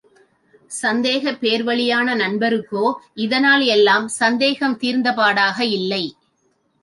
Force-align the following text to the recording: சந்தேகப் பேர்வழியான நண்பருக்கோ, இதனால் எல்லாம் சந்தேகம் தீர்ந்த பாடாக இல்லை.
சந்தேகப் 0.71 1.37
பேர்வழியான 1.41 2.15
நண்பருக்கோ, 2.15 2.93
இதனால் 3.15 3.61
எல்லாம் 3.65 4.07
சந்தேகம் 4.07 4.77
தீர்ந்த 4.77 5.13
பாடாக 5.13 5.59
இல்லை. 5.63 6.03